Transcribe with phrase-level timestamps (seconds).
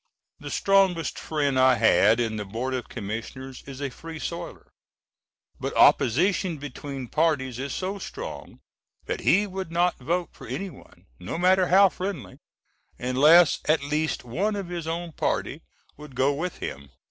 [0.39, 4.65] The strongest friend I had in the Board of Commissioners is a Free Soiler
[5.59, 8.61] but opposition between parties is so strong
[9.05, 12.39] that he would not vote for any one, no matter how friendly,
[12.97, 15.61] unless at least one of his own party
[15.97, 16.89] would go with him.